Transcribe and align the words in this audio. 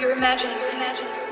your 0.00 0.12
imagination. 0.12 1.25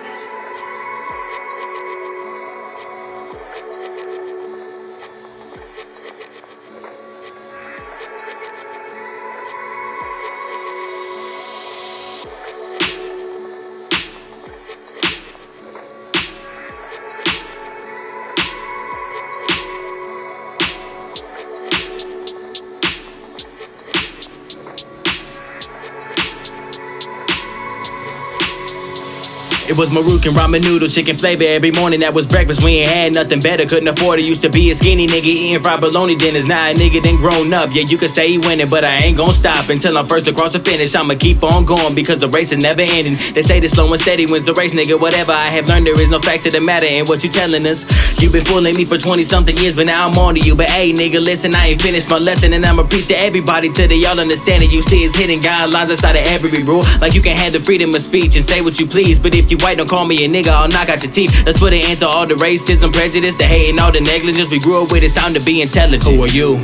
It 29.66 29.78
was 29.78 29.88
Maruchan 29.88 30.32
ramen 30.36 30.62
noodle, 30.62 30.88
chicken 30.88 31.16
flavor 31.16 31.44
every 31.48 31.70
morning. 31.70 32.00
That 32.00 32.12
was 32.12 32.26
breakfast. 32.26 32.62
We 32.62 32.84
ain't 32.84 32.92
had 32.92 33.14
nothing 33.14 33.40
better, 33.40 33.64
couldn't 33.64 33.88
afford 33.88 34.18
it. 34.18 34.28
Used 34.28 34.42
to 34.42 34.50
be 34.50 34.70
a 34.70 34.74
skinny 34.74 35.06
nigga 35.06 35.24
eating 35.24 35.62
fried 35.62 35.80
bologna 35.80 36.16
dinners. 36.16 36.44
Now 36.44 36.68
a 36.68 36.74
nigga 36.74 37.02
then 37.02 37.16
grown 37.16 37.50
up. 37.54 37.70
Yeah, 37.72 37.84
you 37.88 37.96
could 37.96 38.10
say 38.10 38.28
he 38.28 38.36
winning, 38.36 38.68
but 38.68 38.84
I 38.84 38.96
ain't 38.96 39.16
gon' 39.16 39.32
stop 39.32 39.70
until 39.70 39.96
I'm 39.96 40.06
first 40.06 40.28
across 40.28 40.52
the 40.52 40.60
finish. 40.60 40.94
I'ma 40.94 41.14
keep 41.14 41.42
on 41.42 41.64
going 41.64 41.94
because 41.94 42.18
the 42.18 42.28
race 42.28 42.52
is 42.52 42.62
never 42.62 42.82
ending. 42.82 43.16
They 43.32 43.42
say 43.42 43.58
the 43.58 43.70
slow 43.70 43.90
and 43.90 44.02
steady 44.02 44.26
wins 44.26 44.44
the 44.44 44.52
race, 44.52 44.74
nigga. 44.74 45.00
Whatever 45.00 45.32
I 45.32 45.48
have 45.48 45.66
learned, 45.66 45.86
there 45.86 45.98
is 45.98 46.10
no 46.10 46.20
fact 46.20 46.42
to 46.42 46.50
the 46.50 46.60
matter 46.60 46.86
in 46.86 47.06
what 47.06 47.24
you 47.24 47.30
telling 47.30 47.66
us. 47.66 47.86
You 48.20 48.30
been 48.30 48.44
fooling 48.44 48.76
me 48.76 48.84
for 48.84 48.98
20 48.98 49.24
something 49.24 49.56
years, 49.56 49.74
but 49.74 49.86
now 49.86 50.06
I'm 50.06 50.18
on 50.18 50.34
to 50.34 50.40
you. 50.42 50.54
But 50.54 50.68
hey, 50.68 50.92
nigga, 50.92 51.24
listen, 51.24 51.54
I 51.54 51.68
ain't 51.68 51.80
finished 51.80 52.10
my 52.10 52.18
lesson, 52.18 52.52
and 52.52 52.66
I'ma 52.66 52.82
preach 52.82 53.06
to 53.06 53.16
everybody 53.16 53.70
till 53.70 53.88
they 53.88 54.04
all 54.04 54.20
understand 54.20 54.60
it. 54.60 54.70
You 54.70 54.82
see, 54.82 55.04
it's 55.04 55.16
hidden 55.16 55.40
guidelines 55.40 55.88
inside 55.88 56.16
of 56.16 56.26
every 56.26 56.62
rule. 56.62 56.84
Like 57.00 57.14
you 57.14 57.22
can 57.22 57.34
have 57.34 57.54
the 57.54 57.60
freedom 57.60 57.94
of 57.94 58.02
speech 58.02 58.36
and 58.36 58.44
say 58.44 58.60
what 58.60 58.78
you 58.78 58.86
please, 58.86 59.18
but 59.18 59.34
if 59.34 59.50
you 59.50 59.53
white, 59.56 59.78
don't 59.78 59.88
call 59.88 60.04
me 60.04 60.24
a 60.24 60.28
nigga, 60.28 60.48
I'll 60.48 60.68
knock 60.68 60.88
out 60.88 61.02
your 61.02 61.12
teeth. 61.12 61.44
Let's 61.44 61.58
put 61.58 61.72
an 61.72 61.80
end 61.80 62.00
to 62.00 62.08
all 62.08 62.26
the 62.26 62.34
racism, 62.34 62.92
prejudice, 62.92 63.36
the 63.36 63.44
hate, 63.44 63.70
and 63.70 63.80
all 63.80 63.92
the 63.92 64.00
negligence 64.00 64.48
we 64.50 64.58
grew 64.58 64.82
up 64.82 64.92
with. 64.92 65.02
It's 65.02 65.14
time 65.14 65.32
to 65.34 65.40
be 65.40 65.62
intelligent. 65.62 66.04
Who 66.04 66.22
are 66.22 66.28
you? 66.28 66.56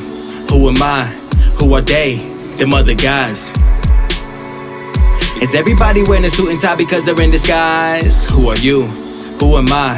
Who 0.51 0.69
am 0.69 0.83
I? 0.83 1.07
Who 1.59 1.75
are 1.75 1.81
they? 1.81 2.17
Them 2.57 2.75
other 2.75 2.95
guys. 2.95 3.53
Is 5.41 5.55
everybody 5.55 6.03
wearing 6.03 6.25
a 6.25 6.31
suit 6.31 6.51
and 6.51 6.61
tie 6.61 6.77
because 6.77 7.05
they're 7.07 7.21
in 7.23 7.31
disguise? 7.31 8.29
Who 8.31 8.49
are 8.51 8.59
you? 8.59 8.83
Who 9.41 9.57
am 9.57 9.69
I? 9.73 9.97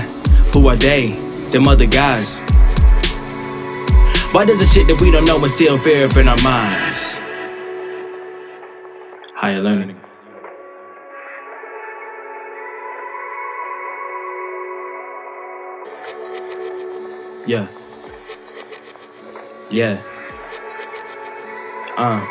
Who 0.52 0.68
are 0.68 0.76
they? 0.76 1.12
Them 1.50 1.66
other 1.66 1.86
guys. 1.86 2.38
Why 4.32 4.44
does 4.44 4.60
the 4.60 4.66
shit 4.66 4.86
that 4.86 5.00
we 5.00 5.10
don't 5.10 5.24
know 5.24 5.42
instill 5.42 5.78
fear 5.78 6.06
up 6.06 6.16
in 6.16 6.28
our 6.28 6.40
minds? 6.42 7.18
Higher 9.34 9.60
learning. 9.60 10.00
Yeah. 17.46 17.66
Yeah. 19.70 20.00
Uh. 21.96 22.24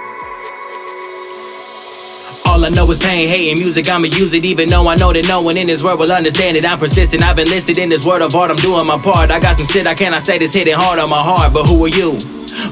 All 2.46 2.66
I 2.66 2.70
know 2.70 2.90
is 2.92 3.00
pain, 3.00 3.28
hating 3.28 3.60
music, 3.60 3.90
I'ma 3.90 4.08
use 4.08 4.34
it 4.34 4.44
even 4.46 4.70
though 4.70 4.88
I 4.88 4.96
know 4.96 5.12
that 5.12 5.28
no 5.28 5.42
one 5.42 5.58
in 5.58 5.68
this 5.68 5.84
world 5.84 6.00
will 6.00 6.12
understand 6.12 6.56
it. 6.58 6.66
I'm 6.68 6.80
persistent, 6.80 7.24
I've 7.24 7.40
enlisted 7.40 7.78
in 7.78 7.90
this 7.90 8.06
world 8.06 8.22
of 8.22 8.36
art, 8.36 8.52
I'm 8.52 8.58
doing 8.58 8.86
my 8.88 9.00
part. 9.00 9.32
I 9.32 9.40
got 9.40 9.58
some 9.58 9.66
shit 9.66 9.88
I 9.88 9.96
cannot 9.96 10.22
say 10.22 10.38
that's 10.38 10.54
hitting 10.54 10.76
hard 10.76 11.00
on 11.00 11.10
my 11.10 11.22
heart, 11.22 11.54
but 11.54 11.66
who 11.66 11.84
are 11.84 11.90
you? 11.90 12.18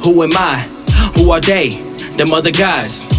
Who 0.04 0.23
am 0.23 0.32
I? 0.34 0.60
Who 1.17 1.32
are 1.32 1.42
they? 1.42 1.70
Them 1.70 2.33
other 2.33 2.52
guys. 2.52 3.19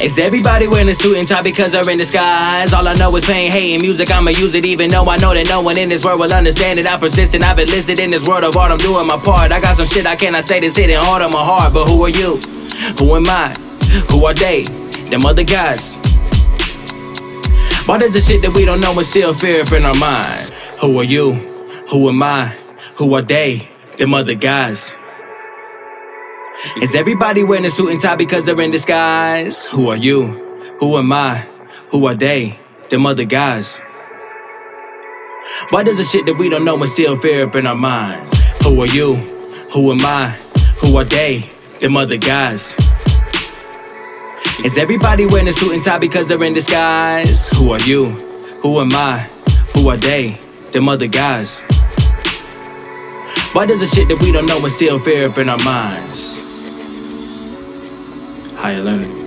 Is 0.00 0.18
everybody 0.18 0.66
wearing 0.66 0.88
a 0.88 0.94
suit 0.94 1.18
and 1.18 1.28
tie 1.28 1.42
because 1.42 1.72
they're 1.72 1.90
in 1.90 1.98
disguise? 1.98 2.72
All 2.72 2.88
I 2.88 2.94
know 2.94 3.14
is 3.16 3.24
pain, 3.26 3.50
hating 3.50 3.82
music, 3.82 4.10
I'ma 4.10 4.30
use 4.30 4.54
it 4.54 4.64
even 4.64 4.88
though 4.88 5.04
I 5.04 5.18
know 5.18 5.34
that 5.34 5.46
no 5.46 5.60
one 5.60 5.76
in 5.78 5.90
this 5.90 6.06
world 6.06 6.20
will 6.20 6.32
understand 6.32 6.78
it. 6.78 6.90
I'm 6.90 6.98
persistent, 6.98 7.44
I've 7.44 7.58
enlisted 7.58 8.00
in 8.00 8.10
this 8.10 8.26
world 8.26 8.44
of 8.44 8.56
art, 8.56 8.72
I'm 8.72 8.78
doing 8.78 9.06
my 9.06 9.18
part. 9.18 9.52
I 9.52 9.60
got 9.60 9.76
some 9.76 9.84
shit 9.84 10.06
I 10.06 10.16
cannot 10.16 10.44
say 10.44 10.58
that's 10.58 10.78
hitting 10.78 10.96
hard 10.96 11.20
on 11.20 11.30
my 11.30 11.44
heart, 11.44 11.74
but 11.74 11.84
who 11.84 12.02
are 12.02 12.08
you? 12.08 12.38
Who 12.98 13.14
am 13.14 13.28
I? 13.28 13.52
Who 14.08 14.24
are 14.24 14.32
they? 14.32 14.62
Them 15.10 15.26
other 15.26 15.44
guys. 15.44 15.96
Why 17.84 17.98
does 17.98 18.14
the 18.14 18.22
shit 18.22 18.40
that 18.40 18.52
we 18.54 18.64
don't 18.64 18.80
know 18.80 18.98
instill 18.98 19.34
fear 19.34 19.60
up 19.60 19.72
in 19.72 19.84
our 19.84 19.94
mind? 19.94 20.50
Who 20.80 20.98
are 20.98 21.04
you? 21.04 21.34
Who 21.90 22.08
am 22.08 22.22
I? 22.22 22.56
Who 22.96 23.12
are 23.12 23.22
they? 23.22 23.68
Them 23.98 24.14
other 24.14 24.34
guys. 24.34 24.94
Is 26.82 26.94
everybody 26.94 27.42
wearing 27.42 27.64
a 27.64 27.70
suit 27.70 27.90
and 27.90 27.98
tie 27.98 28.16
because 28.16 28.44
they're 28.44 28.60
in 28.60 28.70
disguise? 28.70 29.64
Who 29.66 29.88
are 29.88 29.96
you? 29.96 30.26
Who 30.78 30.98
am 30.98 31.10
I? 31.10 31.38
Who 31.90 32.06
are 32.06 32.14
they? 32.14 32.60
Them 32.90 33.06
other 33.06 33.24
guys. 33.24 33.80
Why 35.70 35.82
does 35.82 35.96
the 35.96 36.04
shit 36.04 36.26
that 36.26 36.34
we 36.34 36.50
don't 36.50 36.66
know 36.66 36.84
still 36.84 37.16
fear 37.16 37.46
up 37.46 37.56
in 37.56 37.66
our 37.66 37.74
minds? 37.74 38.30
Who 38.62 38.78
are 38.82 38.86
you? 38.86 39.14
Who 39.72 39.90
am 39.90 40.04
I? 40.04 40.30
Who 40.82 40.96
are 40.98 41.04
they? 41.04 41.50
Them 41.80 41.96
other 41.96 42.18
guys. 42.18 42.74
Is 44.62 44.76
everybody 44.76 45.24
wearing 45.24 45.48
a 45.48 45.54
suit 45.54 45.72
and 45.72 45.82
tie 45.82 45.98
because 45.98 46.28
they're 46.28 46.44
in 46.44 46.52
disguise? 46.52 47.48
Who 47.56 47.72
are 47.72 47.80
you? 47.80 48.10
Who 48.62 48.80
am 48.80 48.94
I? 48.94 49.20
Who 49.74 49.88
are 49.88 49.96
they? 49.96 50.38
Them 50.72 50.90
other 50.90 51.06
guys. 51.06 51.60
Why 53.54 53.64
does 53.64 53.80
the 53.80 53.86
shit 53.86 54.08
that 54.08 54.20
we 54.20 54.30
don't 54.30 54.44
know 54.46 54.66
still 54.68 54.98
fear 54.98 55.28
up 55.30 55.38
in 55.38 55.48
our 55.48 55.58
minds? 55.58 56.49
Higher 58.60 58.82
learning. 58.82 59.19